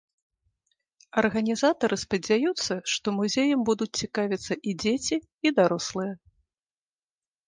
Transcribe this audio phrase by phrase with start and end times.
[1.21, 5.15] Арганізатары спадзяюцца, што музеем будуць цікавіцца і дзеці,
[5.49, 6.13] і дарослыя.